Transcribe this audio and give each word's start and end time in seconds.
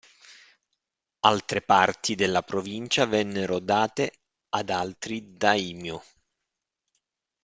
Altre 1.19 1.61
parti 1.61 2.15
della 2.15 2.41
provincia 2.41 3.05
vennero 3.05 3.59
date 3.59 4.13
ad 4.49 4.71
altri 4.71 5.37
daimyō. 5.39 6.01